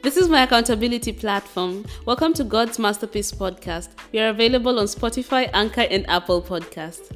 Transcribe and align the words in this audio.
This 0.00 0.16
is 0.16 0.28
my 0.28 0.42
accountability 0.42 1.12
platform. 1.12 1.84
Welcome 2.06 2.32
to 2.34 2.44
God's 2.44 2.78
Masterpiece 2.78 3.32
Podcast. 3.32 3.88
We 4.12 4.20
are 4.20 4.28
available 4.28 4.78
on 4.78 4.86
Spotify, 4.86 5.50
Anchor, 5.52 5.86
and 5.90 6.08
Apple 6.08 6.40
Podcasts. 6.40 7.12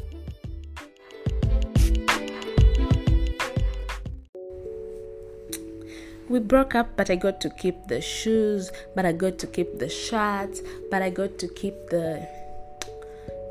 we 6.29 6.40
broke 6.40 6.75
up, 6.75 6.96
but 6.96 7.11
I 7.11 7.16
got 7.16 7.43
to 7.43 7.50
keep 7.50 7.89
the 7.89 8.00
shoes, 8.00 8.72
but 8.96 9.04
I 9.04 9.12
got 9.12 9.39
to 9.40 9.46
keep 9.46 9.79
the 9.79 9.89
shirts, 9.89 10.62
but 10.90 11.03
I 11.03 11.11
got 11.11 11.39
to 11.39 11.49
keep 11.49 11.75
the 11.90 12.26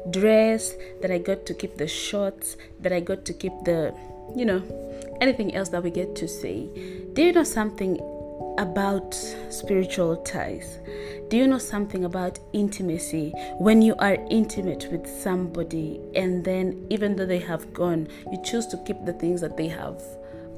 dress, 0.10 0.74
that 1.02 1.12
I 1.12 1.20
got 1.20 1.46
to 1.46 1.54
keep 1.54 1.78
the 1.78 1.88
shorts, 1.88 2.58
that 2.80 2.92
I 2.92 3.00
got 3.00 3.24
to 3.26 3.34
keep 3.34 3.54
the, 3.66 3.94
you 4.36 4.46
know, 4.46 4.64
anything 5.22 5.54
else 5.54 5.70
that 5.70 5.84
we 5.84 5.92
get 5.92 6.16
to 6.16 6.28
say. 6.28 6.68
Do 7.14 7.22
you 7.22 7.32
know 7.34 7.44
something 7.44 8.00
about 8.62 9.16
spiritual 9.50 10.18
ties? 10.18 10.80
Do 11.30 11.38
you 11.38 11.48
know 11.48 11.58
something 11.58 12.06
about 12.06 12.40
intimacy? 12.54 13.34
When 13.58 13.82
you 13.82 13.96
are 13.96 14.18
intimate 14.30 14.88
with 14.92 15.08
somebody, 15.08 16.00
and 16.16 16.46
then 16.46 16.86
even 16.90 17.16
though 17.16 17.26
they 17.26 17.40
have 17.40 17.74
gone, 17.74 18.08
you 18.32 18.42
choose 18.44 18.68
to 18.68 18.78
keep 18.86 19.04
the 19.04 19.14
things 19.14 19.42
that 19.42 19.58
they 19.58 19.68
have 19.68 20.02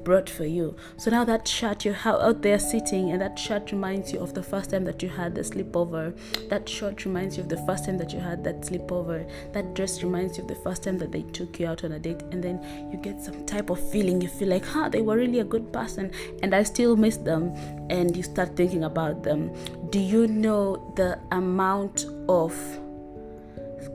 brought 0.03 0.29
for 0.29 0.45
you. 0.45 0.75
So 0.97 1.11
now 1.11 1.23
that 1.25 1.47
shirt 1.47 1.85
you're 1.85 1.97
out 2.05 2.41
there 2.41 2.59
sitting, 2.59 3.11
and 3.11 3.21
that 3.21 3.37
shirt 3.37 3.71
reminds 3.71 4.11
you 4.11 4.19
of 4.19 4.33
the 4.33 4.43
first 4.43 4.71
time 4.71 4.83
that 4.85 5.01
you 5.01 5.09
had 5.09 5.35
the 5.35 5.41
sleepover. 5.41 6.13
That 6.49 6.67
shirt 6.67 7.05
reminds 7.05 7.37
you 7.37 7.43
of 7.43 7.49
the 7.49 7.63
first 7.65 7.85
time 7.85 7.97
that 7.97 8.13
you 8.13 8.19
had 8.19 8.43
that 8.43 8.61
sleepover. 8.61 9.29
That 9.53 9.73
dress 9.73 10.03
reminds 10.03 10.37
you 10.37 10.43
of 10.43 10.49
the 10.49 10.55
first 10.55 10.83
time 10.83 10.97
that 10.99 11.11
they 11.11 11.23
took 11.23 11.59
you 11.59 11.67
out 11.67 11.83
on 11.83 11.93
a 11.93 11.99
date, 11.99 12.21
and 12.31 12.43
then 12.43 12.61
you 12.91 12.97
get 12.97 13.21
some 13.21 13.45
type 13.45 13.69
of 13.69 13.79
feeling. 13.91 14.21
You 14.21 14.27
feel 14.27 14.49
like, 14.49 14.65
huh, 14.65 14.89
they 14.89 15.01
were 15.01 15.17
really 15.17 15.39
a 15.39 15.45
good 15.45 15.71
person, 15.71 16.11
and 16.41 16.53
I 16.53 16.63
still 16.63 16.95
miss 16.95 17.17
them. 17.17 17.53
And 17.89 18.15
you 18.15 18.23
start 18.23 18.55
thinking 18.55 18.83
about 18.83 19.23
them. 19.23 19.51
Do 19.89 19.99
you 19.99 20.27
know 20.27 20.93
the 20.95 21.19
amount 21.31 22.05
of 22.27 22.53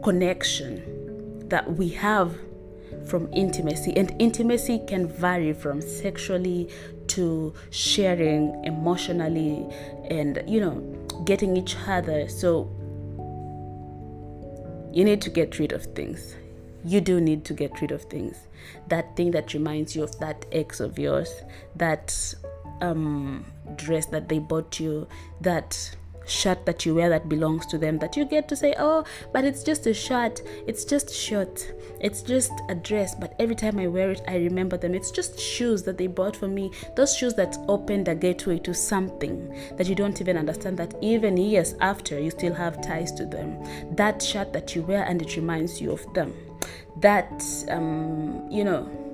connection 0.02 1.48
that 1.48 1.77
we 1.77 1.88
have 1.88 2.38
from 3.09 3.28
intimacy. 3.33 3.92
And 3.97 4.14
intimacy 4.19 4.81
can 4.87 5.09
vary 5.09 5.53
from 5.53 5.81
sexually 5.81 6.70
to 7.09 7.55
sharing 7.70 8.64
emotionally 8.64 9.67
and, 10.11 10.42
you 10.47 10.61
know, 10.61 10.81
getting 11.25 11.56
each 11.56 11.77
other. 11.86 12.29
So 12.29 12.70
you 14.92 15.05
need 15.05 15.20
to 15.23 15.31
get 15.31 15.59
rid 15.59 15.73
of 15.73 15.84
things. 15.95 16.36
You 16.84 17.01
do 17.01 17.20
need 17.20 17.45
to 17.47 17.55
get 17.55 17.81
rid 17.81 17.91
of 17.91 18.03
things. 18.03 18.36
That 18.89 19.17
thing 19.17 19.31
that 19.33 19.53
reminds 19.55 19.97
you 19.97 20.03
of 20.03 20.19
that 20.20 20.47
ex 20.53 20.81
of 20.81 20.98
yours, 20.98 21.33
that 21.77 22.34
um, 22.81 23.45
dress 23.77 24.06
that 24.06 24.29
they 24.29 24.39
bought 24.39 24.79
you, 24.79 25.09
that 25.41 25.97
shirt 26.28 26.66
that 26.66 26.84
you 26.84 26.94
wear 26.94 27.08
that 27.08 27.28
belongs 27.28 27.66
to 27.66 27.78
them 27.78 27.98
that 27.98 28.16
you 28.16 28.24
get 28.24 28.48
to 28.48 28.56
say, 28.56 28.74
oh, 28.78 29.04
but 29.32 29.44
it's 29.44 29.62
just 29.62 29.86
a 29.86 29.94
shirt, 29.94 30.42
it's 30.66 30.84
just 30.84 31.14
short, 31.14 31.72
it's 32.00 32.22
just 32.22 32.52
a 32.68 32.74
dress, 32.74 33.14
but 33.14 33.34
every 33.38 33.54
time 33.54 33.78
I 33.78 33.86
wear 33.86 34.10
it, 34.10 34.22
I 34.28 34.36
remember 34.36 34.76
them. 34.76 34.94
It's 34.94 35.10
just 35.10 35.38
shoes 35.38 35.82
that 35.84 35.98
they 35.98 36.06
bought 36.06 36.36
for 36.36 36.48
me, 36.48 36.70
those 36.96 37.16
shoes 37.16 37.34
that 37.34 37.56
opened 37.68 38.08
a 38.08 38.14
gateway 38.14 38.58
to 38.60 38.74
something 38.74 39.54
that 39.76 39.88
you 39.88 39.94
don't 39.94 40.20
even 40.20 40.36
understand 40.36 40.78
that 40.78 40.94
even 41.00 41.36
years 41.36 41.74
after 41.80 42.18
you 42.18 42.30
still 42.30 42.54
have 42.54 42.80
ties 42.82 43.12
to 43.12 43.24
them. 43.24 43.62
That 43.96 44.22
shirt 44.22 44.52
that 44.52 44.74
you 44.74 44.82
wear 44.82 45.04
and 45.04 45.20
it 45.22 45.36
reminds 45.36 45.80
you 45.80 45.92
of 45.92 46.14
them. 46.14 46.34
That, 46.96 47.44
um, 47.68 48.46
you 48.50 48.64
know, 48.64 49.08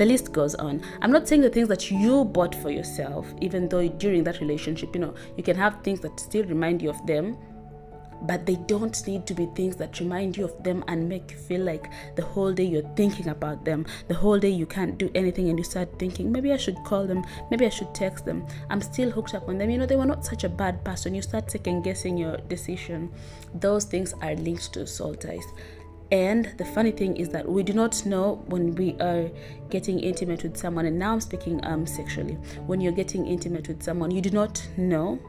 the 0.00 0.06
list 0.06 0.32
goes 0.32 0.54
on. 0.54 0.80
I'm 1.02 1.12
not 1.12 1.28
saying 1.28 1.42
the 1.42 1.50
things 1.50 1.68
that 1.68 1.90
you 1.90 2.24
bought 2.24 2.54
for 2.54 2.70
yourself, 2.70 3.26
even 3.42 3.68
though 3.68 3.86
during 3.86 4.24
that 4.24 4.40
relationship, 4.40 4.94
you 4.94 5.00
know, 5.02 5.14
you 5.36 5.42
can 5.42 5.56
have 5.56 5.82
things 5.82 6.00
that 6.00 6.18
still 6.18 6.46
remind 6.46 6.80
you 6.80 6.88
of 6.88 7.06
them, 7.06 7.36
but 8.22 8.46
they 8.46 8.56
don't 8.66 9.06
need 9.06 9.26
to 9.26 9.34
be 9.34 9.44
things 9.54 9.76
that 9.76 10.00
remind 10.00 10.38
you 10.38 10.46
of 10.46 10.64
them 10.64 10.82
and 10.88 11.06
make 11.06 11.32
you 11.32 11.36
feel 11.36 11.60
like 11.60 11.90
the 12.16 12.22
whole 12.22 12.50
day 12.50 12.64
you're 12.64 12.94
thinking 12.96 13.28
about 13.28 13.62
them. 13.66 13.84
The 14.08 14.14
whole 14.14 14.38
day 14.38 14.48
you 14.48 14.64
can't 14.64 14.96
do 14.96 15.10
anything 15.14 15.50
and 15.50 15.58
you 15.58 15.64
start 15.64 15.98
thinking, 15.98 16.32
maybe 16.32 16.50
I 16.50 16.56
should 16.56 16.82
call 16.84 17.06
them, 17.06 17.22
maybe 17.50 17.66
I 17.66 17.70
should 17.70 17.94
text 17.94 18.24
them. 18.24 18.46
I'm 18.70 18.80
still 18.80 19.10
hooked 19.10 19.34
up 19.34 19.50
on 19.50 19.58
them. 19.58 19.68
You 19.68 19.76
know, 19.76 19.86
they 19.86 19.96
were 19.96 20.06
not 20.06 20.24
such 20.24 20.44
a 20.44 20.48
bad 20.48 20.82
person. 20.82 21.14
You 21.14 21.20
start 21.20 21.50
second 21.50 21.82
guessing 21.82 22.16
your 22.16 22.38
decision. 22.38 23.12
Those 23.54 23.84
things 23.84 24.14
are 24.22 24.34
linked 24.34 24.72
to 24.72 24.86
soul 24.86 25.14
ties. 25.14 25.44
And 26.10 26.52
the 26.58 26.64
funny 26.64 26.90
thing 26.90 27.16
is 27.16 27.28
that 27.30 27.48
we 27.48 27.62
do 27.62 27.72
not 27.72 28.04
know 28.04 28.42
when 28.46 28.74
we 28.74 28.94
are 29.00 29.30
getting 29.68 30.00
intimate 30.00 30.42
with 30.42 30.56
someone, 30.56 30.86
and 30.86 30.98
now 30.98 31.12
I'm 31.12 31.20
speaking 31.20 31.64
um, 31.64 31.86
sexually. 31.86 32.34
When 32.66 32.80
you're 32.80 32.92
getting 32.92 33.26
intimate 33.26 33.68
with 33.68 33.82
someone, 33.82 34.10
you 34.10 34.20
do 34.20 34.30
not 34.30 34.66
know 34.76 35.20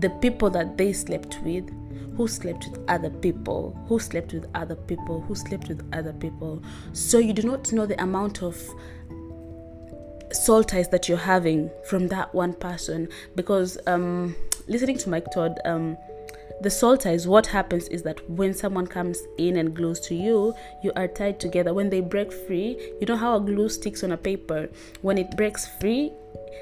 the 0.00 0.10
people 0.10 0.48
that 0.50 0.78
they 0.78 0.92
slept 0.92 1.38
with, 1.42 1.68
who 2.16 2.26
slept 2.26 2.68
with 2.70 2.82
other 2.88 3.10
people, 3.10 3.78
who 3.88 3.98
slept 3.98 4.32
with 4.32 4.46
other 4.54 4.74
people, 4.74 5.20
who 5.20 5.34
slept 5.34 5.68
with 5.68 5.88
other 5.92 6.12
people. 6.14 6.62
So 6.92 7.18
you 7.18 7.32
do 7.32 7.42
not 7.42 7.70
know 7.72 7.86
the 7.86 8.00
amount 8.02 8.42
of 8.42 8.58
soul 10.32 10.64
ties 10.64 10.88
that 10.88 11.08
you're 11.08 11.16
having 11.16 11.70
from 11.88 12.08
that 12.08 12.34
one 12.34 12.52
person 12.52 13.08
because 13.34 13.78
um, 13.86 14.34
listening 14.66 14.98
to 14.98 15.08
Mike 15.08 15.30
Todd, 15.32 15.58
um, 15.64 15.96
the 16.60 16.70
soul 16.70 16.96
tie 16.96 17.12
is 17.12 17.26
what 17.28 17.46
happens 17.46 17.88
is 17.88 18.02
that 18.02 18.28
when 18.28 18.52
someone 18.52 18.86
comes 18.86 19.22
in 19.38 19.56
and 19.56 19.74
glues 19.74 20.00
to 20.00 20.14
you 20.14 20.54
you 20.82 20.92
are 20.96 21.08
tied 21.08 21.38
together. 21.38 21.72
When 21.74 21.90
they 21.90 22.00
break 22.00 22.32
free 22.32 22.78
you 23.00 23.06
know 23.06 23.16
how 23.16 23.36
a 23.36 23.40
glue 23.40 23.68
sticks 23.68 24.02
on 24.02 24.12
a 24.12 24.16
paper? 24.16 24.68
When 25.02 25.18
it 25.18 25.36
breaks 25.36 25.66
free 25.80 26.12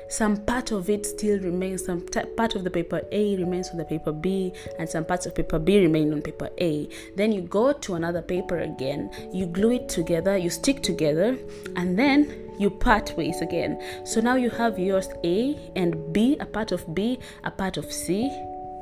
some 0.08 0.36
part 0.36 0.70
of 0.70 0.88
it 0.88 1.04
still 1.04 1.40
remains 1.40 1.84
some 1.84 2.06
t- 2.06 2.20
part 2.36 2.54
of 2.54 2.64
the 2.64 2.70
paper 2.70 3.02
a 3.10 3.36
remains 3.36 3.70
on 3.70 3.76
the 3.76 3.84
paper 3.84 4.12
b 4.12 4.52
and 4.78 4.88
some 4.88 5.04
parts 5.04 5.26
of 5.26 5.34
paper 5.34 5.58
b 5.58 5.80
remain 5.80 6.12
on 6.12 6.22
paper 6.22 6.48
a. 6.60 6.88
Then 7.16 7.32
you 7.32 7.42
go 7.42 7.72
to 7.72 7.94
another 7.94 8.22
paper 8.22 8.58
again 8.58 9.10
you 9.32 9.46
glue 9.46 9.72
it 9.72 9.88
together 9.88 10.36
you 10.36 10.50
stick 10.50 10.82
together 10.82 11.36
and 11.74 11.98
then 11.98 12.42
you 12.58 12.70
part 12.70 13.14
ways 13.16 13.40
again. 13.40 13.82
So 14.04 14.20
now 14.20 14.36
you 14.36 14.50
have 14.50 14.78
yours 14.78 15.08
a 15.24 15.56
and 15.76 16.12
b 16.12 16.36
a 16.40 16.46
part 16.46 16.72
of 16.72 16.94
b 16.94 17.18
a 17.44 17.50
part 17.50 17.76
of 17.76 17.92
c 17.92 18.30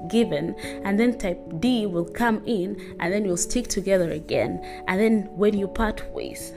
given 0.08 0.54
and 0.84 0.98
then 0.98 1.18
type 1.18 1.40
D 1.60 1.86
will 1.86 2.04
come 2.04 2.42
in 2.46 2.96
and 3.00 3.12
then 3.12 3.24
you'll 3.24 3.36
stick 3.36 3.68
together 3.68 4.10
again 4.10 4.60
and 4.88 5.00
then 5.00 5.28
when 5.32 5.56
you 5.56 5.68
part 5.68 6.02
ways 6.12 6.52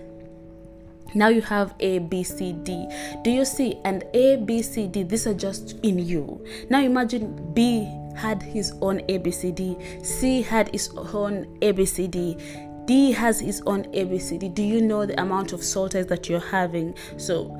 now 1.13 1.29
you 1.29 1.41
have 1.41 1.73
A, 1.79 1.99
B, 1.99 2.23
C, 2.23 2.53
D. 2.53 2.87
Do 3.23 3.31
you 3.31 3.45
see? 3.45 3.79
And 3.85 4.03
A, 4.13 4.35
B, 4.35 4.61
C, 4.61 4.87
D, 4.87 5.03
these 5.03 5.25
are 5.25 5.33
just 5.33 5.79
in 5.83 5.99
you. 5.99 6.45
Now 6.69 6.81
imagine 6.81 7.53
B 7.53 7.91
had 8.15 8.41
his 8.41 8.73
own 8.81 9.01
A, 9.07 9.17
B, 9.17 9.31
C, 9.31 9.51
D. 9.51 9.77
C 10.03 10.41
had 10.41 10.69
his 10.69 10.89
own 10.95 11.57
A, 11.61 11.71
B, 11.71 11.85
C, 11.85 12.07
D. 12.07 12.37
D 12.85 13.11
has 13.11 13.39
his 13.39 13.61
own 13.65 13.87
A, 13.93 14.03
B, 14.03 14.19
C, 14.19 14.37
D. 14.37 14.49
Do 14.49 14.63
you 14.63 14.81
know 14.81 15.05
the 15.05 15.19
amount 15.21 15.53
of 15.53 15.63
soul 15.63 15.89
ties 15.89 16.07
that 16.07 16.29
you're 16.29 16.39
having? 16.39 16.93
So, 17.17 17.55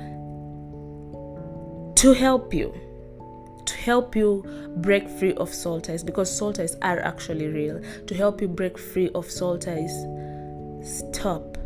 to 1.96 2.12
help 2.12 2.54
you, 2.54 2.72
to 3.68 3.76
help 3.76 4.16
you 4.16 4.44
break 4.78 5.08
free 5.08 5.34
of 5.34 5.52
soul 5.52 5.80
ties 5.80 6.02
because 6.02 6.34
soul 6.34 6.52
ties 6.52 6.74
are 6.80 7.00
actually 7.00 7.48
real. 7.48 7.80
To 8.06 8.14
help 8.14 8.40
you 8.40 8.48
break 8.48 8.78
free 8.78 9.10
of 9.14 9.30
soul 9.30 9.58
ties, 9.58 9.92
stop. 10.82 11.56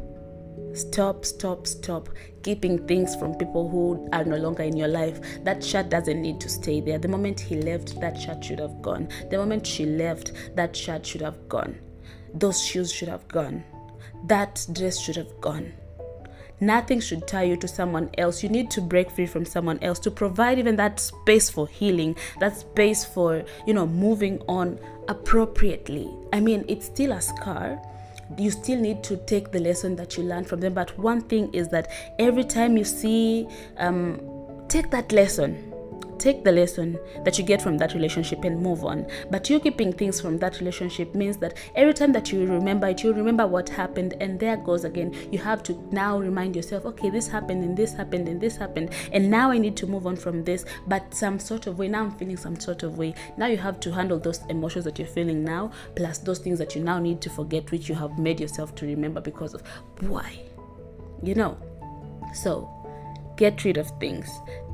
Stop, 0.74 1.24
stop, 1.24 1.66
stop 1.66 2.08
keeping 2.42 2.86
things 2.88 3.14
from 3.14 3.34
people 3.34 3.68
who 3.68 4.08
are 4.12 4.24
no 4.24 4.36
longer 4.36 4.62
in 4.62 4.76
your 4.76 4.88
life. 4.88 5.20
That 5.44 5.62
shirt 5.62 5.90
doesn't 5.90 6.20
need 6.20 6.40
to 6.40 6.48
stay 6.48 6.80
there. 6.80 6.98
The 6.98 7.08
moment 7.08 7.38
he 7.38 7.56
left, 7.56 8.00
that 8.00 8.18
shirt 8.18 8.42
should 8.42 8.58
have 8.58 8.80
gone. 8.82 9.08
The 9.30 9.36
moment 9.36 9.66
she 9.66 9.84
left, 9.84 10.32
that 10.56 10.74
shirt 10.74 11.06
should 11.06 11.20
have 11.20 11.48
gone. 11.48 11.78
Those 12.34 12.64
shoes 12.64 12.90
should 12.90 13.08
have 13.08 13.28
gone. 13.28 13.62
That 14.26 14.66
dress 14.72 14.98
should 14.98 15.16
have 15.16 15.40
gone 15.40 15.72
Nothing 16.62 17.00
should 17.00 17.26
tie 17.26 17.42
you 17.42 17.56
to 17.56 17.66
someone 17.66 18.08
else. 18.18 18.40
You 18.40 18.48
need 18.48 18.70
to 18.70 18.80
break 18.80 19.10
free 19.10 19.26
from 19.26 19.44
someone 19.44 19.80
else 19.82 19.98
to 19.98 20.12
provide 20.12 20.60
even 20.60 20.76
that 20.76 21.00
space 21.00 21.50
for 21.50 21.66
healing, 21.66 22.14
that 22.38 22.56
space 22.56 23.04
for, 23.04 23.42
you 23.66 23.74
know, 23.74 23.84
moving 23.84 24.40
on 24.46 24.78
appropriately. 25.08 26.08
I 26.32 26.38
mean, 26.38 26.64
it's 26.68 26.86
still 26.86 27.10
a 27.10 27.20
scar. 27.20 27.82
You 28.38 28.52
still 28.52 28.78
need 28.78 29.02
to 29.02 29.16
take 29.26 29.50
the 29.50 29.58
lesson 29.58 29.96
that 29.96 30.16
you 30.16 30.22
learned 30.22 30.46
from 30.46 30.60
them. 30.60 30.72
But 30.72 30.96
one 30.96 31.22
thing 31.22 31.52
is 31.52 31.68
that 31.70 31.90
every 32.20 32.44
time 32.44 32.76
you 32.76 32.84
see, 32.84 33.48
um, 33.78 34.20
take 34.68 34.88
that 34.92 35.10
lesson 35.10 35.71
take 36.22 36.44
the 36.44 36.52
lesson 36.52 36.98
that 37.24 37.36
you 37.36 37.44
get 37.44 37.60
from 37.60 37.76
that 37.78 37.94
relationship 37.94 38.44
and 38.44 38.62
move 38.62 38.84
on. 38.84 39.06
But 39.30 39.50
you 39.50 39.58
keeping 39.58 39.92
things 39.92 40.20
from 40.20 40.38
that 40.38 40.60
relationship 40.60 41.14
means 41.14 41.36
that 41.38 41.54
every 41.74 41.92
time 41.92 42.12
that 42.12 42.30
you 42.30 42.46
remember 42.46 42.86
it, 42.86 43.02
you 43.02 43.12
remember 43.12 43.46
what 43.46 43.68
happened, 43.68 44.14
and 44.20 44.38
there 44.38 44.56
goes 44.56 44.84
again. 44.84 45.12
You 45.32 45.38
have 45.40 45.62
to 45.64 45.72
now 45.90 46.18
remind 46.18 46.54
yourself, 46.54 46.86
okay, 46.86 47.10
this 47.10 47.26
happened, 47.26 47.64
and 47.64 47.76
this 47.76 47.92
happened, 47.92 48.28
and 48.28 48.40
this 48.40 48.56
happened, 48.56 48.90
and 49.12 49.30
now 49.30 49.50
I 49.50 49.58
need 49.58 49.76
to 49.78 49.86
move 49.86 50.06
on 50.06 50.16
from 50.16 50.44
this. 50.44 50.64
But 50.86 51.12
some 51.12 51.40
sort 51.40 51.66
of 51.66 51.78
way, 51.78 51.88
now 51.88 52.04
I'm 52.04 52.12
feeling 52.12 52.36
some 52.36 52.58
sort 52.58 52.84
of 52.84 52.98
way. 52.98 53.14
Now 53.36 53.46
you 53.46 53.56
have 53.56 53.80
to 53.80 53.92
handle 53.92 54.18
those 54.18 54.40
emotions 54.48 54.84
that 54.84 54.98
you're 54.98 55.08
feeling 55.08 55.42
now, 55.42 55.72
plus 55.96 56.18
those 56.18 56.38
things 56.38 56.58
that 56.60 56.76
you 56.76 56.82
now 56.84 57.00
need 57.00 57.20
to 57.22 57.30
forget, 57.30 57.70
which 57.72 57.88
you 57.88 57.96
have 57.96 58.18
made 58.18 58.38
yourself 58.38 58.76
to 58.76 58.86
remember 58.86 59.20
because 59.20 59.54
of 59.54 59.62
why. 60.00 60.40
You 61.22 61.34
know? 61.34 61.56
So, 62.34 62.70
get 63.36 63.64
rid 63.64 63.76
of 63.76 63.90
things 63.98 64.30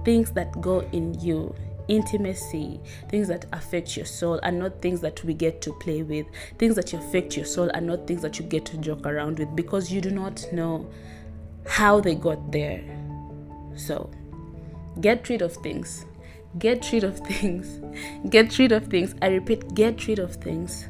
things 0.09 0.31
that 0.31 0.59
go 0.63 0.81
in 0.93 1.13
you 1.21 1.55
intimacy, 1.89 2.81
things 3.11 3.29
that 3.29 3.45
affect 3.53 3.95
your 3.95 4.07
soul, 4.07 4.41
are 4.43 4.51
not 4.51 4.81
things 4.81 5.03
that 5.03 5.23
we 5.23 5.35
get 5.35 5.61
to 5.61 5.71
play 5.75 6.03
with. 6.03 6.25
Things 6.57 6.77
that 6.77 6.95
affect 6.95 7.37
your 7.37 7.45
soul 7.45 7.71
are 7.75 7.83
not 7.83 8.07
things 8.07 8.23
that 8.23 8.39
you 8.39 8.47
get 8.47 8.65
to 8.67 8.79
joke 8.79 9.05
around 9.05 9.39
with 9.39 9.55
because 9.55 9.93
you 9.93 10.01
do 10.01 10.11
not 10.11 10.51
know 10.51 10.91
how 11.67 12.01
they 12.01 12.15
got 12.15 12.51
there. 12.51 12.83
So, 13.77 14.09
get 15.03 15.29
rid 15.29 15.43
of 15.43 15.53
things. 15.53 16.07
Get 16.59 16.91
rid 16.91 17.05
of 17.05 17.19
things. 17.19 17.79
Get 18.31 18.59
rid 18.59 18.73
of 18.73 18.87
things. 18.87 19.15
I 19.21 19.27
repeat, 19.27 19.75
get 19.75 20.07
rid 20.07 20.21
of 20.21 20.37
things 20.37 20.89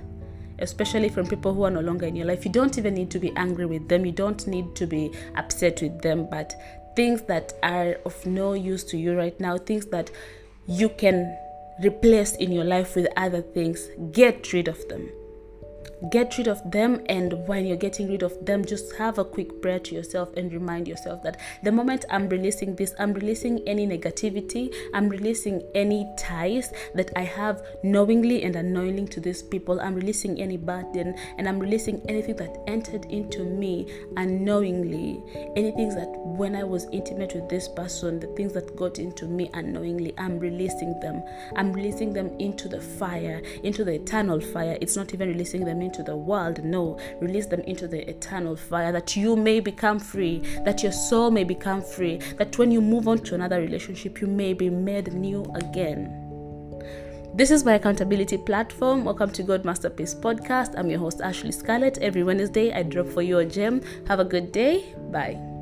especially 0.61 1.09
from 1.09 1.27
people 1.27 1.55
who 1.55 1.63
are 1.63 1.71
no 1.71 1.81
longer 1.81 2.07
in 2.07 2.17
your 2.17 2.27
life. 2.27 2.45
You 2.45 2.53
don't 2.53 2.77
even 2.79 2.95
need 2.95 3.11
to 3.13 3.19
be 3.19 3.33
angry 3.37 3.67
with 3.67 3.89
them, 3.89 4.05
you 4.05 4.13
don't 4.13 4.45
need 4.47 4.75
to 4.77 4.87
be 4.87 5.13
upset 5.37 5.81
with 5.83 6.01
them, 6.01 6.27
but 6.31 6.55
things 6.99 7.23
that 7.23 7.53
are 7.63 7.93
of 8.05 8.27
no 8.27 8.55
use 8.55 8.83
to 8.83 8.97
you 8.99 9.17
right 9.17 9.39
now, 9.39 9.57
things 9.57 9.87
that 9.87 10.11
you 10.67 10.89
can 10.89 11.39
replace 11.81 12.35
in 12.35 12.51
your 12.51 12.65
life 12.65 12.97
with 12.97 13.07
other 13.17 13.41
things, 13.41 13.89
get 14.11 14.53
rid 14.53 14.67
of 14.67 14.89
them 14.89 15.09
get 16.11 16.37
rid 16.39 16.47
of 16.47 16.59
them 16.71 17.03
and 17.07 17.33
when 17.47 17.67
you're 17.67 17.77
getting 17.77 18.09
rid 18.09 18.23
of 18.23 18.33
them 18.45 18.65
just 18.65 18.95
have 18.97 19.19
a 19.19 19.25
quick 19.25 19.61
prayer 19.61 19.79
to 19.79 19.95
yourself 19.95 20.29
and 20.37 20.53
remind 20.53 20.87
yourself 20.87 21.23
that 21.23 21.39
the 21.63 21.73
moment 21.73 22.05
i'm 22.11 22.29
releasing 22.29 22.75
this 22.77 22.95
i'm 22.99 23.13
releasing 23.13 23.67
any 23.67 23.87
negativity 23.87 24.73
i'm 24.95 25.09
releasing 25.09 25.63
any 25.75 26.09
ties 26.19 26.73
that 26.95 27.11
i 27.17 27.23
have 27.23 27.63
knowingly 27.83 28.45
and 28.45 28.57
unknowingly 28.57 29.07
to 29.07 29.21
these 29.21 29.43
people 29.43 29.81
i'm 29.81 29.95
releasing 29.95 30.41
any 30.41 30.57
burden 30.57 31.15
and 31.37 31.49
i'm 31.49 31.59
releasing 31.59 32.01
anything 32.09 32.37
that 32.37 32.57
entered 32.67 33.05
into 33.07 33.45
me 33.45 33.87
unknowingly 34.17 35.23
anything 35.57 35.89
that 35.89 36.09
when 36.25 36.55
i 36.55 36.63
was 36.63 36.87
intimate 36.93 37.35
with 37.35 37.49
this 37.49 37.69
person 37.69 38.21
the 38.21 38.27
things 38.29 38.53
that 38.53 38.75
got 38.77 38.99
into 38.99 39.27
me 39.27 39.51
unknowingly 39.55 40.15
i'm 40.19 40.39
releasing 40.39 40.99
them. 41.01 41.23
I'm 41.57 41.73
releasing 41.73 42.13
them 42.13 42.35
into 42.39 42.69
the 42.69 42.81
fire 42.81 43.43
into 43.63 43.85
the 43.85 43.93
eternal 43.95 44.41
fire. 44.41 44.79
It's 44.81 44.97
not 44.97 45.15
even 45.15 45.29
releasing 45.29 45.65
them 45.65 45.83
into 45.89 46.03
the 46.03 46.17
world. 46.17 46.63
No, 46.63 46.99
release 47.21 47.47
them 47.47 47.61
into 47.63 47.89
the 47.89 48.09
eternal 48.09 48.57
fire 48.57 48.93
that 48.93 49.17
you 49.17 49.37
may 49.37 49.59
become 49.59 49.99
free, 49.99 50.41
that 50.67 50.83
your 50.83 50.93
soul 50.93 51.31
may 51.31 51.45
become 51.45 51.81
free, 51.81 52.19
that 52.37 52.59
when 52.59 52.71
you 52.71 52.83
move 52.83 53.09
on 53.09 53.19
to 53.21 53.35
another 53.35 53.59
relationship, 53.59 54.21
you 54.21 54.27
may 54.27 54.53
be 54.53 54.69
made 54.69 55.15
new 55.15 55.43
again. 55.55 56.25
This 57.35 57.51
is 57.51 57.65
my 57.65 57.75
accountability 57.75 58.37
platform. 58.37 59.05
Welcome 59.05 59.31
to 59.33 59.43
God 59.43 59.65
Masterpiece 59.65 60.15
Podcast. 60.15 60.79
I'm 60.79 60.91
your 60.91 60.99
host, 60.99 61.23
Ashley 61.23 61.53
Scarlett. 61.53 61.97
Every 61.99 62.23
Wednesday, 62.23 62.71
I 62.73 62.83
drop 62.83 63.07
for 63.07 63.23
you 63.23 63.39
a 63.39 63.47
gem. 63.47 63.81
Have 64.09 64.21
a 64.21 64.25
good 64.25 64.53
day. 64.53 64.95
Bye. 65.11 65.58